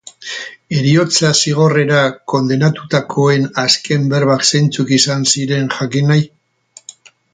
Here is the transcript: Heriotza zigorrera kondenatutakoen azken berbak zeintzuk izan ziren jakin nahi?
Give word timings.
Heriotza 0.75 1.29
zigorrera 1.41 1.99
kondenatutakoen 2.33 3.45
azken 3.65 4.09
berbak 4.15 4.47
zeintzuk 4.53 4.95
izan 4.99 5.27
ziren 5.35 5.71
jakin 5.77 6.11
nahi? 6.15 6.27